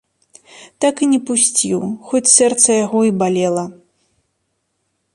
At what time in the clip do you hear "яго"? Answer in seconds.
2.85-2.99